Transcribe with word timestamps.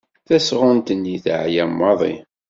Tasɣunt-nni 0.27 1.15
teɛya 1.23 1.65
maḍi. 1.67 2.13